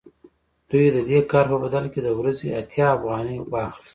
دوی 0.69 0.85
د 0.95 0.97
دې 1.09 1.19
کار 1.31 1.45
په 1.51 1.57
بدل 1.63 1.85
کې 1.93 1.99
د 2.03 2.09
ورځې 2.19 2.47
اتیا 2.59 2.85
افغانۍ 2.97 3.37
واخلي 3.51 3.89